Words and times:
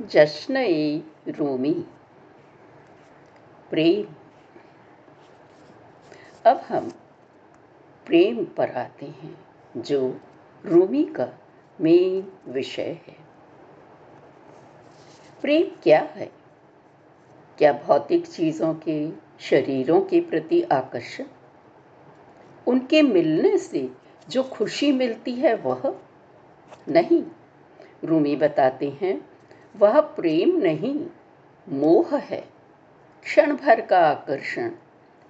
जश्न 0.00 0.56
ए 0.56 1.02
रूमी। 1.28 1.84
प्रेम। 3.70 4.14
अब 6.50 6.56
हम 6.56 6.90
प्रेम 8.06 8.44
पर 8.44 8.70
आते 8.70 9.06
हैं, 9.06 9.38
जो 9.76 10.20
रूमी 10.66 11.04
का 11.04 11.28
मेन 11.80 12.32
विषय 12.48 13.00
है। 13.06 13.16
प्रेम 15.42 15.80
क्या 15.82 16.00
है? 16.00 16.32
क्या 17.58 17.72
भौतिक 17.72 18.26
चीज़ों 18.26 18.74
के, 18.74 19.10
शरीरों 19.40 20.00
के 20.00 20.20
प्रति 20.20 20.62
आकर्षण 20.62 21.24
उनके 22.66 23.02
मिलने 23.02 23.58
से 23.58 23.90
जो 24.28 24.42
खुशी 24.42 24.92
मिलती 24.92 25.32
है, 25.32 25.54
वह? 25.54 26.00
नहीं। 26.88 27.24
रूमी 28.04 28.36
बताते 28.36 28.90
हैं 28.90 29.35
वह 29.78 30.00
प्रेम 30.00 30.56
नहीं, 30.56 31.06
मोह 31.68 32.16
है। 32.16 32.44
क्षण 33.22 33.56
भर 33.56 33.80
का 33.80 33.98
आकर्षण, 33.98 34.70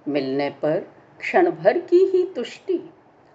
मिलने 0.07 0.49
पर 0.49 0.79
क्षण 1.19 1.51
भर 1.51 1.77
की 1.77 1.97
ही 1.97 2.33
तुष्टि, 2.35 2.93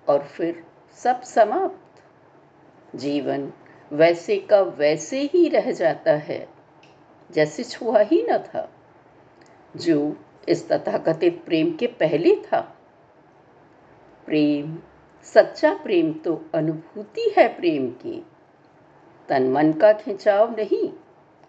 और 0.09 0.23
फिर 0.23 0.65
सब 0.95 1.23
समाप्त। 1.23 2.03
जीवन 2.97 3.53
वैसे 3.93 4.37
का 4.37 4.61
वैसे 4.61 5.21
ही 5.21 5.49
रह 5.49 5.73
जाता 5.73 6.13
है, 6.13 6.49
जैसे 7.31 7.65
छुआ 7.65 8.01
ही 8.01 8.27
न 8.31 8.39
था। 8.39 8.73
जो 9.77 10.17
इस 10.49 10.69
तथाकथित 10.69 11.45
प्रेम 11.45 11.77
के 11.77 11.87
पहले 11.87 12.37
था। 12.37 12.77
प्रेम, 14.27 14.79
सच्चा 15.23 15.75
प्रेम 15.75 16.13
तो 16.13 16.45
अनुभूति 16.55 17.35
है 17.39 17.49
प्रेम 17.49 17.91
की। 17.91 18.27
तन 19.29 19.49
मन 19.49 19.73
का 19.73 19.93
खिंचाव 19.93 20.57
नहीं 20.57 21.02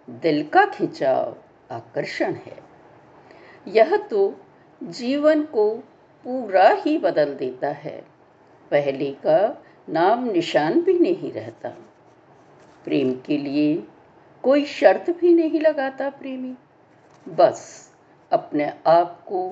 दिल 0.09 0.47
का 0.47 0.65
खिंचाव 0.65 1.35
आकर्षण 1.71 2.33
है। 2.33 2.57
यह 3.67 3.97
तो 3.97 4.41
जीवन 4.83 5.43
को 5.43 5.75
पूरा 6.23 6.69
ही 6.69 6.97
बदल 6.97 7.35
देता 7.35 7.67
है। 7.67 8.05
पहले 8.71 9.11
का 9.11 9.63
नाम 9.89 10.23
निशान 10.23 10.81
भी 10.81 10.99
नहीं 10.99 11.31
रहता। 11.31 11.69
प्रेम 12.85 13.21
के 13.25 13.37
लिए 13.37 13.83
कोई 14.43 14.65
शर्त 14.65 15.09
भी 15.09 15.33
नहीं 15.33 15.59
लगाता 15.59 16.09
प्रेमी। 16.09 16.55
बस 17.29 17.91
अपने 18.31 18.73
आप 18.87 19.25
को 19.27 19.49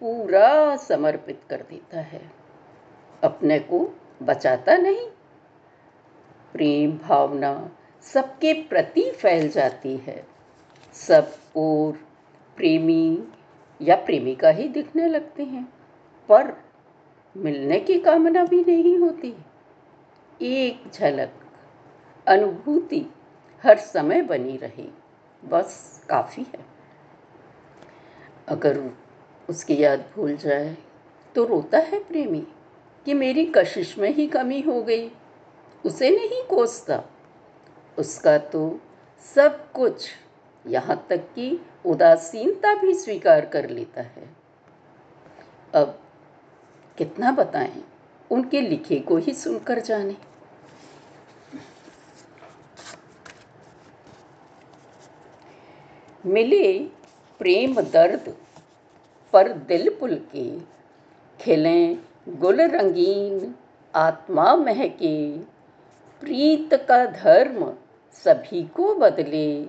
पूरा 0.00 0.76
समर्पित 0.76 1.40
कर 1.50 1.56
देता 1.56 2.00
है। 2.00 2.30
अपने 3.24 3.58
को 3.58 3.90
बचाता 4.22 4.76
नहीं। 4.76 5.10
प्रेम 6.52 6.98
भावना 6.98 7.70
सबके 8.02 8.52
प्रति 8.62 9.10
फैल 9.10 9.48
जाती 9.48 9.96
है। 9.96 10.24
सब 10.94 11.32
और 11.56 11.92
प्रेमी 12.56 13.18
या 13.80 13.96
प्रेमिका 13.96 14.48
ही 14.48 14.68
दिखने 14.68 15.06
लगते 15.08 15.42
हैं, 15.42 15.64
पर 16.28 16.52
मिलने 17.36 17.78
की 17.80 17.98
कामना 17.98 18.44
भी 18.44 18.64
नहीं 18.64 18.96
होती। 18.98 19.34
एक 20.40 20.90
झलक, 20.90 21.32
अनुभूति 22.26 23.04
हर 23.64 23.78
समय 23.78 24.22
बनी 24.22 24.56
रही, 24.56 24.88
बस 25.42 26.04
काफ़ी 26.08 26.42
है। 26.42 26.64
अगर 28.48 28.80
उसकी 29.48 29.82
याद 29.82 30.04
भूल 30.14 30.36
जाए 30.36 30.76
तो 31.34 31.44
रोता 31.44 31.78
है 31.78 32.02
प्रेमी 32.04 32.46
कि 33.06 33.14
मेरी 33.14 33.44
कशिश 33.46 33.96
में 33.98 34.10
ही 34.10 34.26
कमी 34.26 34.60
हो 34.60 34.82
गई। 34.82 35.10
उसे 35.84 36.10
नहीं 36.10 36.42
कोसता 36.44 37.02
उसका 37.98 38.36
तो 38.38 38.80
सब 39.36 39.70
कुछ 39.72 40.08
यहाँ 40.64 40.96
तक 41.10 41.26
कि 41.34 41.58
उदासीनता 41.86 42.74
भी 42.74 42.94
स्वीकार 42.94 43.46
कर 43.46 43.68
लेता 43.70 44.02
है। 44.02 44.28
अब 45.74 45.98
कितना 46.98 47.30
बताएँ, 47.32 47.82
उनके 48.30 48.60
लिखे 48.60 48.98
को 48.98 49.16
ही 49.16 49.32
सुनकर 49.34 49.80
जाने। 49.80 50.16
मिले 56.24 56.78
प्रेम 57.40 57.80
दर्द 57.82 58.34
पर 59.32 59.52
दिल 59.68 59.88
पुल 60.00 60.14
के, 60.34 60.50
खिलें 61.40 61.98
गुल 62.38 62.60
रंगीन 62.60 63.54
आत्मा 63.94 64.54
महके। 64.56 65.32
प्रीत 66.22 66.74
का 66.74 67.06
धर्म 67.06 67.74
सभी 68.12 68.64
को 68.64 68.94
बदले। 68.94 69.66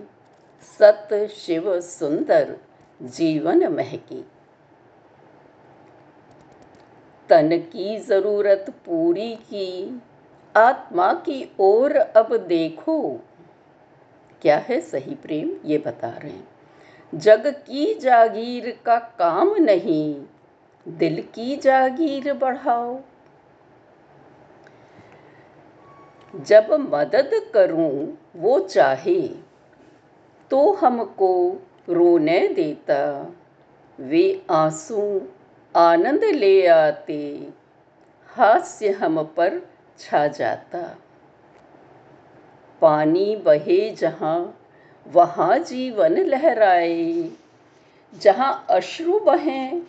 सत 0.62 1.30
शिव 1.36 1.81
सुंदर 1.81 2.58
जीवन 3.02 3.68
महके। 3.68 4.22
तन 7.30 7.58
की 7.58 7.97
ज़रूरत 7.97 8.66
पूरी 8.86 9.36
की, 9.36 10.02
आत्मा 10.58 11.14
की 11.14 11.52
ओर 11.59 11.91
अब 11.96 12.38
देखो। 12.38 13.20
क्या 14.41 14.58
है 14.58 14.81
सही 14.81 15.16
प्रेम? 15.16 15.59
ये 15.66 15.78
बता 15.78 16.09
रहे 16.09 16.31
हैं। 16.31 16.47
जग 17.16 17.47
की 17.47 17.94
जागीर 17.94 18.80
का 18.85 19.00
काम 19.00 19.56
नहीं, 19.56 20.25
दिल 20.88 21.22
की 21.22 21.58
जागीर 21.58 22.34
बढ़ाओ। 22.34 23.00
जब 26.35 26.71
मदद 26.73 27.31
करूँ 27.53 28.17
वो 28.35 28.59
चाहे 28.59 29.27
तो 30.49 30.73
हमको 30.73 31.61
रोने 31.89 32.47
देता। 32.47 33.31
वे 33.99 34.45
आँसू 34.51 35.22
आनंद 35.75 36.23
ले 36.23 36.67
आते, 36.67 37.49
हास्य 38.27 38.89
हम 38.89 39.23
पर 39.23 39.69
छा 39.99 40.27
जाता। 40.27 40.97
पानी 42.81 43.35
बहे 43.35 43.89
जहाँ, 43.89 44.59
वहाँ 45.07 45.59
जीवन 45.59 46.13
लहराए। 46.13 47.29
जहाँ 48.13 48.66
अश्रु 48.69 49.19
बहें, 49.19 49.81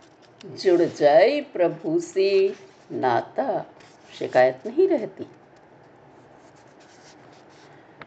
जुड़ 0.47 0.83
जाए 0.83 1.41
प्रभु 1.41 2.01
से 2.01 2.55
नाता। 2.93 3.67
शिकायत 4.19 4.67
नहीं 4.67 4.89
रहती। 4.89 5.27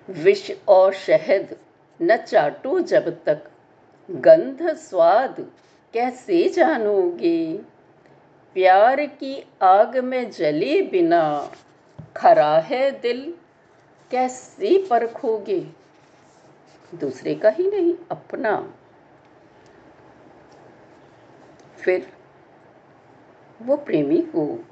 विष 0.10 0.52
और 0.68 0.94
शहद 0.94 1.58
न 2.02 2.18
चाटो 2.18 2.80
जब 2.80 3.24
तक। 3.24 3.52
गंध 4.12 4.74
स्वाद 4.74 5.52
कैसे 5.94 6.50
जानोगे? 6.50 7.58
प्यार 8.54 9.06
की 9.06 9.48
आग 9.62 9.98
में 9.98 10.32
जले 10.32 10.82
बिना 10.82 11.52
खरा 12.18 12.60
है 12.60 12.92
दिल, 12.92 13.34
कैसे 14.12 14.88
परखोगे? 14.90 15.60
दूसरे 16.96 17.36
का 17.36 17.50
ही 17.50 17.72
नहीं, 17.72 17.94
अपना। 18.12 18.74
फिर 21.78 22.14
वो 23.62 23.78
प्रेमी 23.78 24.22
को 24.22 24.66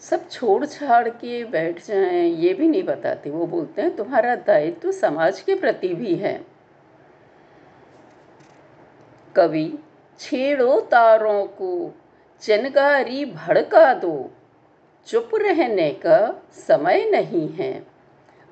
सब 0.00 0.28
छोड़ 0.28 0.66
छाड़ 0.66 1.08
के 1.08 1.44
बैठ 1.44 1.86
जाएँ, 1.86 2.34
ये 2.34 2.54
भी 2.54 2.68
नहीं 2.68 2.82
बताते। 2.82 3.30
वो 3.30 3.46
बोलते 3.46 3.82
हैं, 3.82 3.96
तुम्हारा 3.96 4.36
दायित्व 4.36 4.80
तो 4.80 4.92
समाज 4.92 5.40
के 5.40 5.54
प्रति 5.54 5.88
भी 5.88 6.14
है। 6.14 6.46
कवि, 9.36 9.78
छेड़ो 10.18 10.80
तारों 10.80 11.46
को, 11.46 11.94
चिनगारी 12.40 13.24
भड़का 13.24 13.94
दो। 13.94 14.30
चुप 15.06 15.30
रहने 15.34 15.90
का 15.90 16.42
समय 16.52 17.10
नहीं 17.10 17.48
है। 17.48 17.86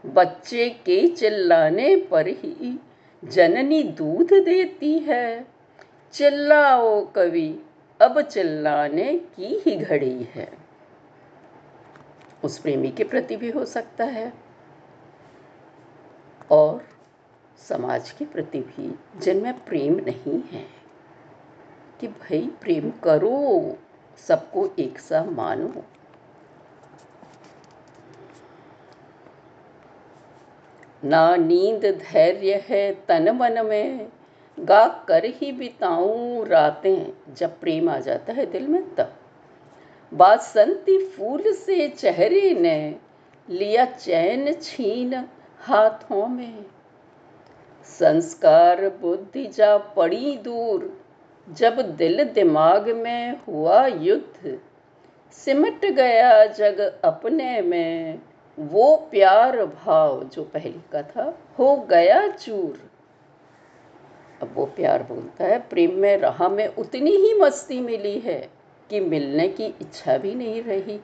बच्चे 0.07 0.71
के 0.71 1.09
चिल्लाने 1.09 1.97
पर 1.97 2.29
ही 2.29 2.81
जननी 3.25 3.83
दूध 3.83 4.45
देती 4.45 4.99
है। 4.99 5.47
चिल्लाओ 6.13 7.13
कवि, 7.13 7.63
अब 8.01 8.21
चिल्लाने 8.21 9.15
की 9.15 9.63
ही 9.67 9.77
घड़ी 9.77 10.29
है। 10.35 10.58
उस 12.45 12.59
प्रेमी 12.59 12.91
के 12.91 13.05
प्रति 13.05 13.37
भी 13.37 13.51
हो 13.51 13.65
सकता 13.65 14.05
है 14.05 14.33
और 16.51 16.85
समाज 17.69 18.11
के 18.11 18.25
प्रति 18.25 18.61
भी। 18.61 18.99
जिनमें 19.21 19.65
प्रेम 19.65 19.95
नहीं 19.95 20.43
है 20.43 20.67
कि 22.01 22.09
भाई 22.09 22.51
प्रेम 22.61 22.91
करो, 22.91 23.77
सबको 24.17 24.69
एक 24.79 24.99
सा 24.99 25.25
मानो। 25.25 25.75
ना 31.05 31.37
नींद 31.37 31.83
धैर्य 31.83 32.65
है 32.69 32.93
तन 32.95 33.31
मन 33.31 33.67
में, 33.67 34.13
गा 34.61 35.05
कर 35.09 35.25
ही 35.25 35.53
बिताऊं 35.53 36.47
रातें। 36.47 37.35
जब 37.35 37.61
प्रेम 37.61 37.91
आ 37.91 37.99
जाता 37.99 38.33
है 38.33 38.47
दिल 38.47 38.69
में, 38.69 38.95
तब। 38.95 39.15
बासंती 40.15 41.07
फूल 41.07 41.53
से 41.53 41.89
चेहरे 41.89 42.55
ने 42.55 42.97
लिया 43.51 43.85
चैन 43.85 44.53
छीन 44.53 45.15
हाथों 45.61 46.27
में। 46.27 46.65
संस्कार 47.85 48.89
बुद्धि 48.89 49.47
जा 49.47 49.77
पड़ी 49.79 50.37
दूर, 50.37 51.05
जब 51.51 51.97
दिल 51.97 52.25
दिमाग 52.25 52.89
में 52.89 53.41
हुआ 53.49 53.87
युद्ध। 53.87 54.61
सिमट 55.33 55.85
गया 55.85 56.47
जग 56.47 57.01
अपने 57.05 57.61
में, 57.61 58.19
वो 58.59 58.97
प्यार 59.11 59.67
भाव 59.67 60.25
जो 60.25 60.43
पहले 60.45 60.81
का 60.93 61.03
था 61.03 61.39
हो 61.59 61.77
गया 61.77 62.29
चूर। 62.29 62.91
अब 64.43 64.51
वो 64.55 64.67
प्यार 64.67 65.03
बोलता 65.03 65.45
है, 65.45 65.59
प्रेम 65.59 65.95
में 65.95 66.17
रहा 66.17 66.49
में 66.49 66.67
उतनी 66.67 67.11
ही 67.11 67.35
मस्ती 67.35 67.81
मिली 67.81 68.19
है। 68.19 68.58
कि 68.91 69.01
मिलने 69.01 69.49
की 69.49 69.65
इच्छा 69.65 70.17
भी 70.19 70.35
नहीं 70.35 70.63
रही। 70.63 70.99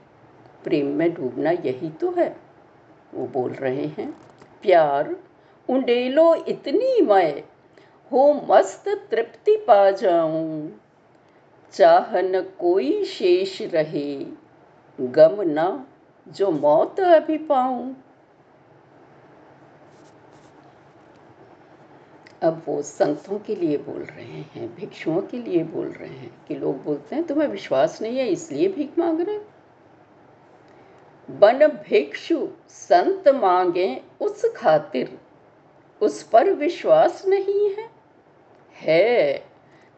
प्रेम 0.65 0.87
में 0.87 1.15
डूबना 1.15 1.51
यही 1.51 1.91
तो 1.91 2.11
है, 2.11 2.37
वो 3.15 3.27
बोल 3.27 3.51
रहे 3.51 3.87
हैं। 3.89 4.11
प्यार, 4.63 5.17
उंडेलो 5.69 6.35
इतनी 6.35 7.01
मैं, 7.03 7.43
हो 8.13 8.33
मस्त 8.51 8.89
तृप्ति 9.11 9.57
पा 9.57 9.91
जाऊँ। 9.91 10.81
चाह 11.73 12.21
न 12.21 12.41
कोई 12.59 13.05
शेष 13.05 13.63
रहे, 13.63 14.27
गम 14.99 15.43
ना 15.43 15.87
जो 16.29 16.51
मौत 16.51 17.01
अभी 17.01 17.39
पाऊँ। 17.39 18.04
अब 22.45 22.63
वो 22.67 22.83
संतों 22.83 23.39
के 23.39 23.55
लिए 23.55 23.77
बोल 23.77 24.03
रहे 24.03 24.25
हैं, 24.25 24.75
भिक्षुओं 24.75 25.21
के 25.21 25.39
लिए 25.39 25.65
बोल 25.65 25.87
रहे 25.87 26.09
हैं 26.09 26.45
कि 26.49 26.55
लोग 26.55 26.85
बोलते 26.85 27.17
हैं, 27.17 27.25
तुम्हें 27.25 27.49
विश्वास 27.49 28.03
नहीं 28.03 28.19
है, 28.19 28.29
इसलिए 28.29 28.69
भीख 28.69 28.99
मांग 28.99 29.21
रहे 29.21 29.41
बन 31.31 31.67
भिक्षु, 31.67 32.49
संत 32.69 33.29
मांगे 33.29 34.03
उस 34.21 34.53
खातिर, 34.57 35.19
उस 36.03 36.23
पर 36.23 36.51
विश्वास 36.51 37.27
नहीं 37.27 37.71
है। 37.75 37.91
है, 38.77 39.45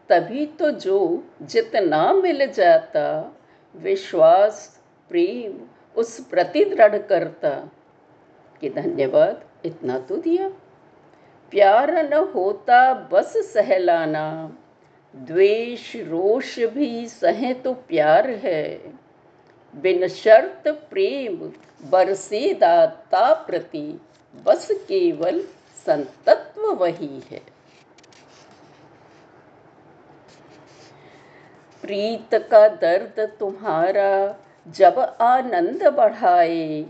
तभी 0.09 0.47
तो 0.47 0.71
जो 0.71 1.25
जितना 1.43 2.13
मिल 2.13 2.53
जाता, 2.53 3.37
विश्वास, 3.77 4.81
प्रेम, 5.09 5.67
उस 5.97 6.21
प्रति 6.21 6.65
दृढ़ 6.65 6.99
करता। 6.99 7.71
कि 8.61 8.71
धन्यवाद, 8.71 9.45
इतना 9.65 9.99
तो 9.99 10.17
दिया। 10.17 10.53
प्यार 11.51 11.91
न 12.05 12.15
होता 12.35 12.95
बस 13.13 13.33
सहलाना। 13.53 14.57
द्वेष 15.15 15.97
रोष 15.97 16.59
भी 16.59 17.07
सहे 17.09 17.53
तो 17.55 17.73
प्यार 17.75 18.31
है। 18.31 18.93
बिन 19.75 20.07
शर्त 20.09 20.69
प्रेम 20.91 21.37
बरसे 21.91 22.55
दाता 22.55 23.33
प्रति 23.35 24.01
बस 24.47 24.69
केवल 24.89 25.41
संतत्व 25.87 26.67
वही 26.73 27.23
है। 27.31 27.41
प्रीत 31.83 32.35
का 32.51 32.69
दर्द 32.69 33.21
तुम्हारा 33.41 34.37
जब 34.69 34.99
आनंद 35.21 35.87
बढ़ाए, 35.87 36.85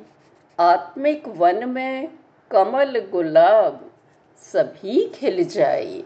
आत्मिक 0.59 1.29
वन 1.29 1.69
में 1.69 2.09
कमल 2.51 2.99
गुलाब 3.13 3.91
सभी 4.39 5.09
खिल 5.09 5.45
जाए। 5.45 6.03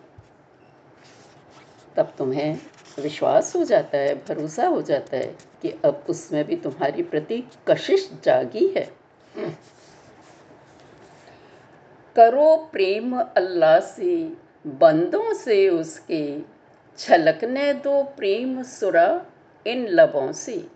तब 1.96 2.12
तुम्हें 2.18 2.58
विश्वास 2.98 3.56
हो 3.56 3.64
जाता 3.64 3.98
है, 3.98 4.14
भरोसा 4.14 4.66
हो 4.66 4.82
जाता 4.82 5.16
है 5.16 5.36
कि 5.62 5.70
अब 5.84 6.04
उसमें 6.08 6.44
भी 6.44 6.56
तुम्हारी 6.56 7.02
प्रति 7.02 7.44
कशिश 7.68 8.10
जागी 8.24 8.74
है। 8.76 8.92
करो 12.16 12.68
प्रेम 12.72 13.20
अल्लाह 13.20 13.80
से, 13.80 14.32
बंदों 14.66 15.34
से 15.34 15.68
उसके। 15.68 16.38
छलकने 16.98 17.72
दो 17.72 18.02
प्रेम 18.02 18.62
सुरा 18.62 19.26
इन 19.66 19.86
लबों 19.88 20.32
से। 20.32 20.66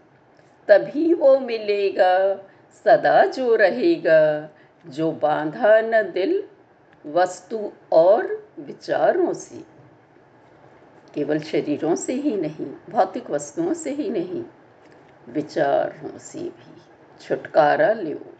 तभी 0.69 1.15
वो 1.15 1.39
मिलेगा, 1.41 2.37
सदा 2.85 3.25
जो 3.25 3.55
रहेगा, 3.55 4.51
जो 4.87 5.13
बांधा 5.13 5.81
न 5.81 6.03
दिल 6.03 6.43
वस्तु 7.07 7.73
और 7.93 8.49
विचारों 8.61 9.33
से। 9.33 9.65
केवल 11.15 11.39
शरीरों 11.39 11.95
से 11.95 12.13
ही 12.13 12.37
नहीं, 12.37 12.67
भौतिक 12.91 13.31
वस्तुओं 13.31 13.75
से 13.75 13.91
ही 13.91 14.11
नहीं, 14.11 14.45
विचारों 15.29 16.19
से 16.19 16.39
भी 16.39 16.83
छुटकारा 17.21 17.93
लो। 17.93 18.35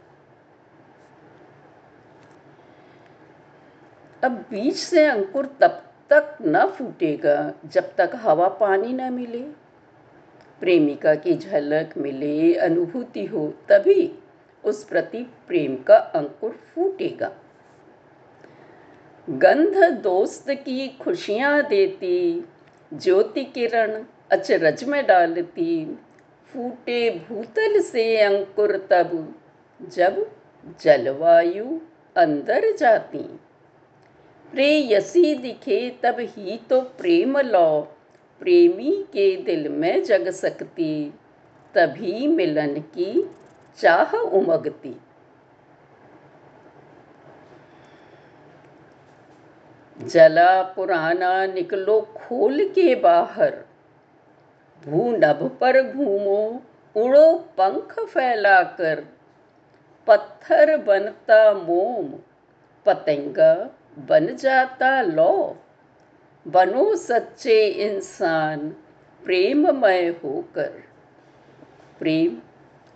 अब 4.25 4.33
बीज 4.33 4.77
से 4.77 5.07
अंकुर 5.07 5.47
तब 5.47 5.83
तक 6.11 6.39
न 6.43 6.67
फूटेगा 6.67 7.53
जब 7.67 7.95
तक 7.95 8.11
हवा 8.15 8.49
पानी 8.49 8.93
न 8.93 9.13
मिले। 9.13 9.43
प्रेमिका 10.61 11.15
की 11.15 11.35
झलक 11.35 11.95
मिले, 11.97 12.55
अनुभूति 12.55 13.25
हो, 13.25 13.55
तभी 13.69 14.19
उस 14.65 14.85
प्रति 14.85 15.23
प्रेम 15.23 15.77
का 15.77 15.97
अंकुर 15.97 16.51
फूटेगा। 16.51 17.33
गंध 19.31 19.99
दोस्त 20.03 20.51
की 20.51 20.89
खुशियाँ 20.89 21.63
देती, 21.63 22.45
ज्योति 22.95 23.45
किरण 23.45 24.05
अचरज 24.33 24.85
में 24.85 25.07
डालती। 25.07 25.99
फूटे 26.53 27.11
भूतल 27.11 27.81
से 27.81 28.21
अंकुर 28.21 28.89
तब, 28.91 29.35
जब 29.95 30.31
जलवायु 30.81 31.81
अंदर 32.17 32.77
जाती। 32.77 33.41
प्रेयसी 34.53 35.35
दिखे 35.35 35.97
तब 36.03 36.17
ही 36.21 36.61
तो 36.71 36.81
प्रेम 36.81 37.39
लो, 37.39 37.81
प्रेमी 38.41 39.05
के 39.13 39.37
दिल 39.37 39.69
में 39.69 40.05
जग 40.05 40.31
सकती। 40.31 41.15
तभी 41.75 42.27
मिलन 42.27 42.75
की 42.75 43.31
चाह 43.79 44.17
उमगती। 44.17 44.97
जला 50.07 50.63
पुराना 50.63 51.47
निकलो 51.47 52.01
खोल 52.01 52.69
के 52.69 52.95
बाहर। 52.95 53.57
भू 54.87 55.17
नभ 55.17 55.59
पर 55.61 55.93
घूमो, 55.93 56.63
उड़ो 56.97 57.33
पंख 57.33 58.01
फैलाकर। 58.01 59.05
पत्थर 60.07 60.77
बनता 60.77 61.53
मोम, 61.53 62.15
पतंगा 62.87 63.71
बन 63.99 64.37
जाता 64.37 65.03
लो। 65.03 65.57
बनो 66.49 66.97
सच्चे 66.97 67.67
इंसान, 67.67 68.71
प्रेममय 69.25 70.09
होकर। 70.09 70.73
प्रेम 71.99 72.39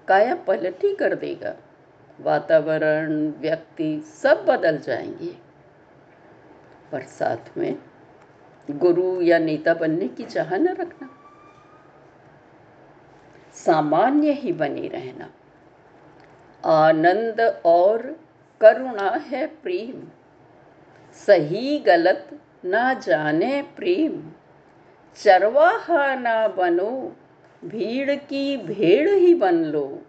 काया 0.09 0.35
पलटी 0.35 0.95
कर 0.95 1.15
देगा। 1.15 1.57
वातावरण, 2.21 3.29
व्यक्ति 3.29 4.01
सब 4.23 4.45
बदल 4.45 4.79
जाएँगे। 4.79 5.48
पर 6.93 7.03
साथ 7.03 7.59
में 7.59 7.79
गुरु 8.71 9.23
या 9.23 9.39
नेता 9.39 9.75
बनने 9.75 10.09
की 10.09 10.25
चाह 10.25 10.57
न 10.57 10.69
रखना। 10.69 11.11
सामान्य 13.53 14.33
ही 14.33 14.53
बने 14.53 14.89
रहना। 14.89 15.31
आनंद 16.89 17.63
और 17.65 18.21
करुणा 18.61 19.11
है 19.11 19.47
प्रेम। 19.47 20.09
सही 21.13 21.79
गलत 21.79 22.41
ना 22.65 22.95
जाने 22.95 23.63
प्रेम। 23.77 24.33
चरवाहा 25.17 26.15
ना 26.15 26.49
बनो, 26.49 27.17
भीड़ 27.65 28.11
की 28.11 28.57
भेड़ 28.57 29.11
ही 29.11 29.35
बन 29.35 29.55
लो। 29.55 30.03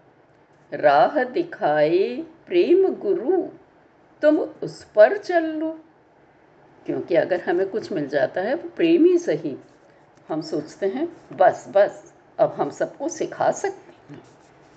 राह 0.72 1.24
दिखाए 1.24 2.24
प्रेम 2.46 2.94
गुरु, 2.94 3.42
तुम 4.22 4.38
उस 4.38 4.84
पर 4.84 5.16
चल 5.16 5.44
लो। 5.44 5.80
क्योंकि 6.86 7.14
अगर 7.14 7.40
हमें 7.40 7.68
कुछ 7.68 7.90
मिल 7.92 8.08
जाता 8.08 8.40
है, 8.40 8.54
वो 8.54 8.68
प्रेम 8.68 9.04
ही 9.04 9.18
सही। 9.18 9.56
हम 10.28 10.42
सोचते 10.42 10.86
हैं, 10.86 11.08
बस 11.32 11.64
बस, 11.68 12.12
अब 12.38 12.52
हम 12.52 12.70
सबको 12.70 13.08
सिखा 13.08 13.50
सकते 13.52 14.12
हैं। 14.12 14.22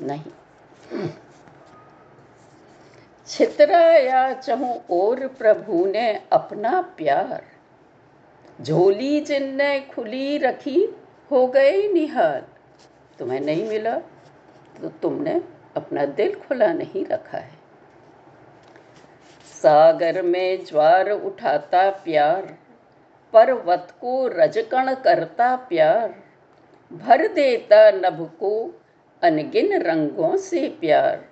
नहीं। 0.02 1.10
छितराया 3.28 4.34
चहु 4.34 4.74
और 4.92 5.28
प्रभु 5.28 5.86
ने 5.86 6.22
अपना 6.32 6.82
प्यार, 6.98 7.44
झोली 8.62 9.20
जिनने 9.22 9.80
खुली 9.82 10.38
रखी, 10.38 10.88
हो 11.32 11.48
गई 11.48 11.88
निहाल 11.94 12.44
तुम्हें 13.20 13.40
नहीं 13.40 13.68
मिला 13.68 13.98
तो 14.82 14.90
तुमने 15.02 15.42
अपना 15.76 16.06
दिल 16.06 16.36
खुला 16.38 16.72
नहीं 16.74 17.06
रखा 17.06 17.38
है। 17.38 17.53
सागर 19.64 20.22
में 20.22 20.66
ज्वार 20.66 21.10
उठाता 21.12 21.90
प्यार, 21.90 22.58
पर्वत 23.34 23.88
को 24.02 24.28
रजकण 24.28 24.94
करता 24.94 25.56
प्यार, 25.56 26.16
भर 26.94 27.28
देता 27.28 27.92
नभ 27.92 28.32
को 28.40 28.82
अनगिन 29.24 29.82
रंगों 29.82 30.38
से 30.38 30.78
प्यार, 30.82 31.26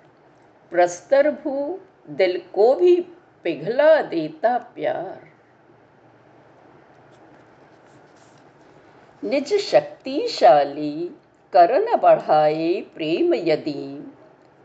प्रस्तर 0.70 1.30
भू 1.30 1.78
दिल 2.10 2.42
को 2.54 2.74
भी 2.74 2.96
पिघला 3.44 4.02
देता 4.02 4.58
प्यार। 4.58 5.20
निज 9.24 9.54
शक्तिशाली 9.54 11.10
करण 11.52 11.96
बढ़ाए 11.96 12.80
प्रेम 12.94 13.34
यदि, 13.34 14.12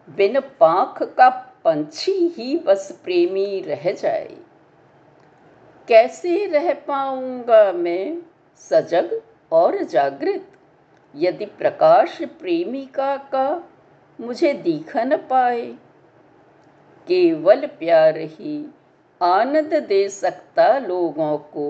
बिन 0.09 0.39
पाख 0.39 1.03
का 1.03 1.46
पंछी 1.67 2.12
ही 2.12 2.57
बस 2.57 2.91
प्रेमी 3.03 3.59
रह 3.62 3.91
जाए। 3.91 4.36
कैसे 5.88 6.45
रह 6.45 6.74
पाऊँगा 6.74 7.71
मैं 7.71 8.21
सजग 8.55 9.21
और 9.51 9.83
जागृत? 9.83 10.47
यदि 11.15 11.45
प्रकाश 11.45 12.17
प्रेमिका 12.39 13.15
का 13.17 13.47
मुझे 14.19 14.53
दिख 14.53 14.95
न 14.97 15.17
पाए, 15.17 15.65
केवल 17.07 17.65
प्यार 17.79 18.17
ही 18.17 18.65
आनंद 19.21 19.74
दे 19.88 20.07
सकता 20.09 20.77
लोगों 20.77 21.38
को। 21.38 21.69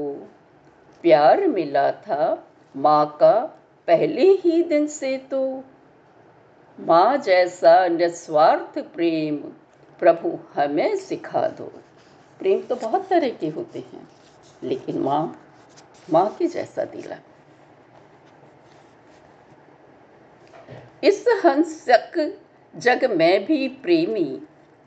प्यार 1.03 1.47
मिला 1.47 1.91
था 1.91 2.47
माँ 2.75 3.05
का 3.19 3.35
पहले 3.87 4.31
ही 4.33 4.63
दिन 4.63 4.87
से 4.87 5.17
तो। 5.17 5.63
माँ 6.79 7.17
जैसा 7.17 7.87
निस्वार्थ 7.87 8.79
प्रेम 8.79 9.43
प्रभु 9.99 10.37
हमें 10.53 10.95
सिखा 10.97 11.47
दो। 11.49 11.71
प्रेम 12.39 12.61
तो 12.61 12.75
बहुत 12.75 13.07
तरह 13.09 13.29
के 13.29 13.47
होते 13.47 13.79
हैं, 13.79 14.07
लेकिन 14.63 14.99
माँ 14.99 15.23
माँ 16.07 16.27
के 16.39 16.47
जैसा 16.47 16.83
दिला। 16.85 17.17
इस 21.03 21.25
हंसक 21.45 22.19
जग 22.73 23.05
में 23.11 23.45
भी 23.45 23.67
प्रेमी 23.81 24.41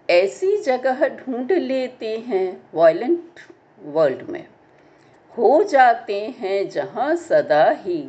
ऐसी 0.09 0.57
जगह 0.57 1.07
ढूंढ 1.09 1.53
लेते 1.53 2.17
हैं 2.19 2.47
वायलेंट 2.75 3.41
वर्ल्ड 3.87 4.23
में। 4.31 4.47
हो 5.33 5.63
जाते 5.65 6.21
हैं 6.39 6.69
जहाँ 6.71 7.15
सदा 7.19 7.69
ही 7.79 8.03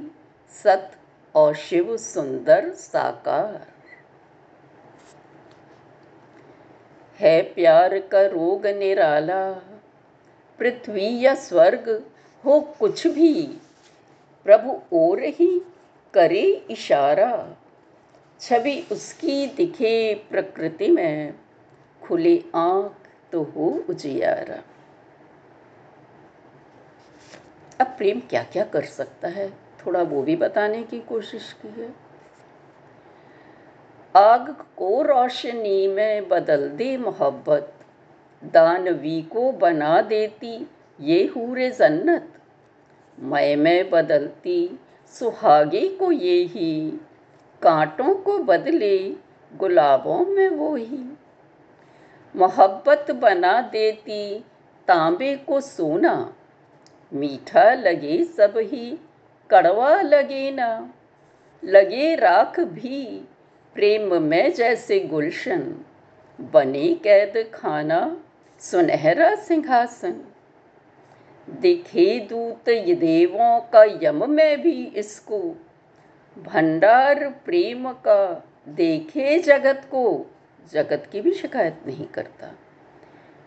सत 0.55 0.91
और 1.35 1.55
शिव 1.55 1.95
सुंदर 1.97 2.69
साकार। 2.71 3.67
है 7.21 7.41
प्यार 7.43 7.97
का 7.99 8.25
रोग 8.25 8.67
निराला। 8.67 9.51
पृथ्वी 10.59 11.21
या 11.21 11.33
स्वर्ग 11.35 11.89
हो 12.45 12.59
कुछ 12.79 13.07
भी, 13.07 13.43
प्रभु 14.45 14.81
और 14.93 15.19
ही 15.19 15.61
करे 16.13 16.41
इशारा। 16.71 17.55
छवि 18.39 18.87
उसकी 18.91 19.45
दिखे 19.47 20.13
प्रकृति 20.29 20.87
में, 20.87 21.33
खुले 22.01 22.43
आँख 22.55 23.07
तो 23.31 23.43
हो 23.43 23.69
उजियारा। 23.89 24.61
अब 27.79 27.87
प्रेम 27.87 28.19
क्या 28.19 28.43
क्या 28.43 28.63
कर 28.65 28.85
सकता 28.85 29.27
है? 29.27 29.49
थोड़ा 29.85 30.01
वो 30.01 30.21
भी 30.23 30.35
बताने 30.35 30.83
की 30.83 30.99
कोशिश 30.99 31.55
की 31.61 31.81
है 31.81 31.89
आग 34.15 34.51
को 34.51 35.01
रोशनी 35.01 35.87
में 35.87 36.29
बदल 36.29 36.69
दे 36.69 36.97
मोहब्बत। 36.97 37.73
दानवी 38.43 39.21
को 39.21 39.51
बना 39.51 40.01
देती 40.01 40.67
ये 41.01 41.33
हूरे 41.35 41.69
जन्नत। 41.69 42.33
मैं, 43.19 43.55
में 43.55 43.89
बदलती, 43.89 44.79
सुहागे 45.07 45.87
को 45.87 46.11
ये 46.11 46.43
ही। 46.43 46.91
कांटों 47.61 48.15
को 48.15 48.37
बदले, 48.37 49.15
गुलाबों 49.55 50.25
में 50.25 50.49
वो 50.49 50.75
ही। 50.75 51.17
मोहब्बत 52.35 53.11
बना 53.11 53.61
देती, 53.61 54.45
तांबे 54.87 55.35
को 55.35 55.61
सोना। 55.61 56.33
मीठा 57.13 57.73
लगे 57.73 58.23
सब 58.23 58.53
ही, 58.57 58.97
कड़वा 59.49 60.01
लगे 60.01 60.51
ना। 60.51 60.93
लगे 61.63 62.15
राख 62.15 62.59
भी 62.59 63.27
प्रेम 63.75 64.21
में 64.21 64.53
जैसे 64.53 64.99
गुलशन, 64.99 65.61
बने 66.39 66.87
कैद 66.95 67.51
खाना, 67.53 68.17
सुनहरा 68.59 69.35
सिंहासन। 69.35 70.21
दिखे 71.47 72.19
दूत 72.19 72.69
ये 72.69 72.95
देवों 72.95 73.59
का 73.73 73.83
यम 74.03 74.29
में 74.29 74.61
भी 74.61 74.83
इसको, 74.85 75.39
भंडार 76.37 77.27
प्रेम 77.45 77.91
का 77.91 78.47
देखे 78.69 79.39
जगत 79.39 79.87
को, 79.91 80.25
जगत 80.73 81.07
की 81.11 81.21
भी 81.21 81.33
शिकायत 81.33 81.81
नहीं 81.87 82.05
करता। 82.05 82.51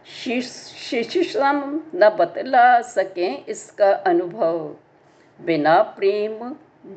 शिशुषम 0.07 1.81
न 1.95 2.09
बतला 2.11 2.81
सके 2.81 3.33
इसका 3.50 3.93
अनुभव, 3.93 4.76
बिना 5.40 5.83
प्रेम 5.83 6.38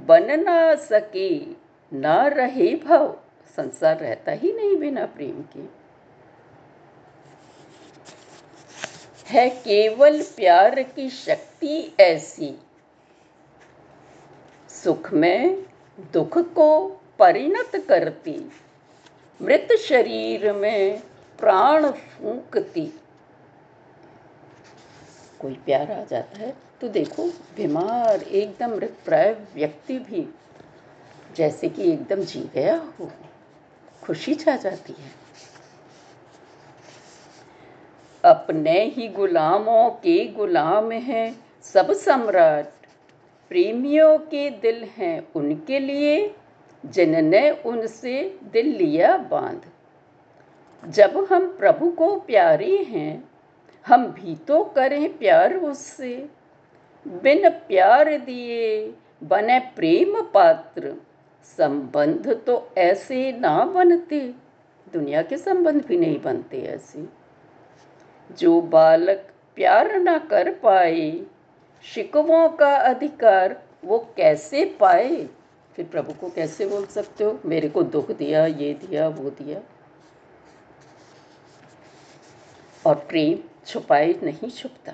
बन 0.07 0.39
ना 0.39 0.75
सके 0.75 1.66
ना 1.93 2.27
रहे 2.27 2.75
भव। 2.75 3.19
संसार 3.57 3.99
रहता 3.99 4.31
ही 4.31 4.51
नहीं 4.53 4.77
बिना 4.77 5.05
प्रेम 5.05 5.41
के। 5.41 5.87
है 9.27 9.49
केवल 9.49 10.21
प्यार 10.21 10.83
की 10.83 11.09
शक्ति 11.09 11.95
ऐसी। 11.99 12.59
सुख 14.69 15.13
में 15.13 15.65
दुख 16.13 16.37
को 16.37 16.87
परिणत 17.19 17.71
करती। 17.89 18.51
मृत 19.41 19.67
शरीर 19.79 20.53
में 20.53 21.01
प्राण 21.39 21.91
फूकती। 21.91 22.85
कोई 25.39 25.53
प्यार 25.53 25.91
आ 25.91 26.03
जाता 26.03 26.37
है 26.39 26.53
तो 26.81 26.87
देखो, 26.87 27.23
बीमार, 27.27 28.23
एकदम 28.23 28.75
मृत, 28.75 28.97
प्राय 29.05 29.33
व्यक्ति 29.55 29.99
भी 29.99 30.27
जैसे 31.37 31.69
कि 31.69 31.91
एकदम 31.91 32.21
जी 32.21 32.49
गया 32.53 32.75
हो, 32.99 33.11
खुशी 34.03 34.35
छा 34.35 34.55
जाती 34.55 34.93
है। 34.93 35.11
अपने 38.25 38.83
ही 38.83 39.07
गुलामों 39.07 39.89
के 39.89 40.25
गुलाम 40.27 40.91
हैं 40.91 41.45
सब 41.63 41.91
सम्राट। 41.91 42.65
प्रेमियों 43.49 44.17
के 44.17 44.49
दिल 44.49 44.83
हैं 44.83 45.27
उनके 45.35 45.79
लिए 45.79 46.35
जिनने 46.85 47.51
उनसे 47.51 48.39
दिल 48.43 48.67
लिया 48.67 49.17
बाँध। 49.17 49.65
जब 50.89 51.27
हम 51.31 51.47
प्रभु 51.57 51.89
को 51.89 52.19
प्यारे 52.19 52.77
हैं, 52.77 53.29
हम 53.85 54.07
भी 54.07 54.35
तो 54.35 54.63
करें 54.63 55.17
प्यार 55.17 55.55
उससे। 55.55 56.29
बिन 57.07 57.49
प्यार 57.49 58.17
दिए 58.17 58.93
बने 59.23 59.59
प्रेम 59.59 60.21
पात्र 60.21 60.95
संबंध 61.57 62.43
तो 62.45 62.71
ऐसे 62.77 63.31
ना 63.31 63.65
बनते। 63.65 64.33
दुनिया 64.93 65.21
के 65.21 65.37
संबंध 65.37 65.85
भी 65.85 65.97
नहीं 65.97 66.21
बनते 66.21 66.61
ऐसे। 66.61 67.05
जो 68.31 68.61
बालक 68.61 69.31
प्यार 69.55 69.99
ना 69.99 70.17
कर 70.17 70.53
पाए, 70.53 71.21
शिकवों 71.83 72.49
का 72.49 72.75
अधिकार 72.75 73.63
वो 73.85 73.99
कैसे 74.17 74.65
पाए? 74.65 75.29
फिर 75.75 75.85
प्रभु 75.85 76.13
को 76.13 76.29
कैसे 76.29 76.65
बोल 76.65 76.85
सकते 76.85 77.23
हो? 77.23 77.39
मेरे 77.45 77.69
को 77.69 77.83
दुख 77.83 78.11
दिया, 78.11 78.45
ये 78.45 78.73
दिया, 78.73 79.07
वो 79.07 79.29
दिया। 79.29 79.61
और 82.85 82.95
प्रेम 82.95 83.49
छुपाए 83.65 84.15
नहीं 84.23 84.49
छुपता। 84.49 84.93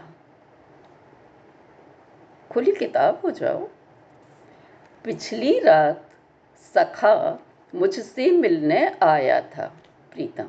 खुली 2.52 2.72
किताब 2.72 3.22
हो 3.24 3.32
जाओ। 3.32 3.70
पिछली 5.04 5.60
रात 5.60 6.10
सखा 6.76 7.40
मुझसे 7.76 8.32
मिलने 8.32 8.96
आया 9.02 9.42
था, 9.42 9.74
प्रीतम। 10.14 10.44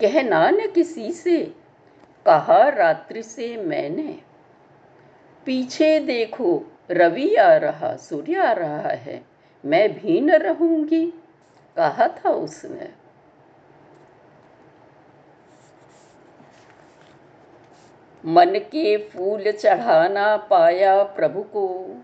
कहना 0.00 0.50
न 0.50 0.70
किसी 0.70 1.12
से? 1.12 1.54
कहा 2.26 2.68
रात्रि 2.68 3.22
से 3.22 3.56
मैंने। 3.56 4.20
पीछे 5.46 6.00
देखो, 6.00 6.62
रवि 6.90 7.34
आ 7.34 7.56
रहा, 7.56 7.96
सूर्य 7.96 8.36
आ 8.36 8.52
रहा 8.52 8.88
है, 8.88 9.24
मैं 9.64 9.92
भी 9.92 10.20
न 10.20 10.30
रहूँगी, 10.30 11.06
कहा 11.76 12.08
था 12.08 12.30
उसने। 12.30 13.02
मन 18.26 18.46
के 18.46 18.96
फूल 18.96 19.52
चढ़ाना 19.52 20.36
पाया 20.36 21.02
प्रभु 21.02 21.42
को, 21.42 21.96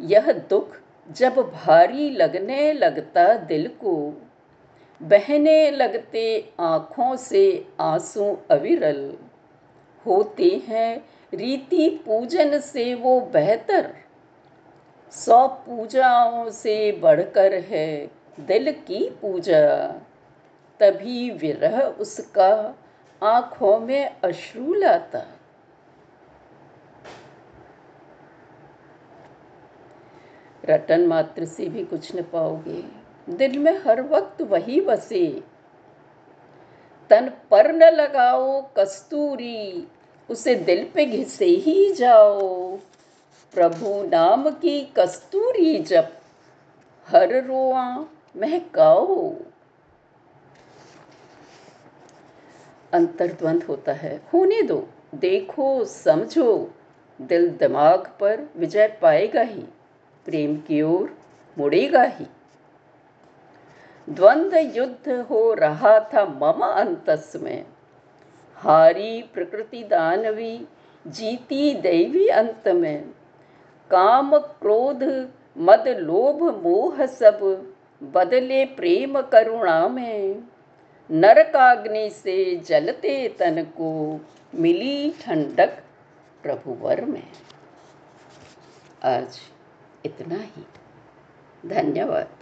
यह 0.00 0.32
दुख 0.32 0.76
जब 1.08 1.36
भारी 1.36 2.10
लगने 2.10 2.72
लगता 2.72 3.34
दिल 3.34 3.66
को, 3.68 4.22
बहने 5.00 5.70
लगते 5.70 6.52
आँखों 6.60 7.16
से 7.16 7.68
आँसू 7.80 8.38
अविरल 8.50 9.16
होते 10.06 10.62
हैं। 10.68 11.04
रीति 11.34 11.88
पूजन 12.06 12.58
से 12.60 12.94
वो 12.94 13.20
बेहतर, 13.20 13.90
सौ 15.12 15.46
पूजाओं 15.48 16.50
से 16.50 16.92
बढ़कर 16.92 17.54
है 17.54 18.10
दिल 18.40 18.72
की 18.72 19.10
पूजा। 19.22 19.86
तभी 20.80 21.30
विरह 21.30 21.80
उसका 21.80 22.78
आँखों 23.22 23.78
में 23.80 24.16
अश्रु 24.24 24.74
लाता। 24.74 25.26
रटन 30.64 31.06
मात्र 31.06 31.44
से 31.44 31.66
भी 31.66 31.84
कुछ 31.84 32.16
न 32.16 32.22
पाओगे। 32.22 32.84
दिल 33.28 33.58
में 33.58 33.78
हर 33.78 34.02
वक्त 34.02 34.42
वही 34.42 34.80
बसे। 34.80 35.42
तन 37.10 37.32
पर 37.50 37.72
न 37.72 37.82
लगाओ 37.82 38.68
कस्तूरी, 38.76 39.88
उसे 40.30 40.54
दिल 40.54 40.90
पे 40.94 41.06
घिसे 41.06 41.44
ही 41.44 41.92
जाओ। 41.92 42.76
प्रभु 43.54 44.02
नाम 44.02 44.50
की 44.50 44.92
कस्तूरी 44.96 45.78
जब 45.78 46.08
हर 47.06 47.44
रोआ 47.44 47.96
महकाओ। 48.36 49.34
अंतर्द्वंद 52.92 53.62
होता 53.62 53.92
है। 53.92 54.22
होने 54.34 54.62
दो, 54.62 54.88
देखो, 55.14 55.84
समझो। 55.84 56.70
दिल 57.20 57.50
दिमाग 57.50 57.98
पर 58.20 58.50
विजय 58.56 58.98
पाएगा 59.02 59.40
ही। 59.40 59.64
प्रेम 60.24 60.56
की 60.56 60.82
ओर 60.82 61.18
मुड़ेगा 61.58 62.02
ही। 62.02 62.26
द्वंद 64.08 64.54
युद्ध 64.76 65.10
हो 65.30 65.54
रहा 65.54 66.00
था 66.00 66.24
मम 66.24 66.64
अंतस 66.66 67.32
में। 67.36 67.64
हारी 68.56 69.22
प्रकृति 69.22 69.82
दानवी 69.84 70.68
जीती 71.06 71.74
दैवी 71.74 72.26
अंत 72.28 72.68
में। 72.68 73.04
काम 73.90 74.38
क्रोध 74.38 75.02
मद 75.58 75.88
लोभ 75.88 76.62
मोह 76.64 77.06
सब 77.06 77.40
बदले 78.02 78.64
प्रेम 78.64 79.20
करुणा 79.20 79.88
में। 79.88 80.42
नरकाग्नि 81.10 82.10
से 82.10 82.56
जलते 82.56 83.28
तन 83.28 83.62
को 83.62 84.20
मिली 84.54 85.10
ठंडक 85.10 85.82
प्रभुवर 86.42 87.04
में। 87.04 87.26
आज 89.04 89.38
इतना 90.04 90.36
ही। 90.36 90.66
धन्यवाद। 91.66 92.39